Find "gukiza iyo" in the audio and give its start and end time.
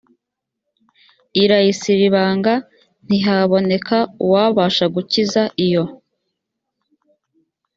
4.95-5.83